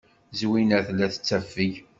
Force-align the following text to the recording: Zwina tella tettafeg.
Zwina 0.39 0.77
tella 0.87 1.07
tettafeg. 1.13 1.73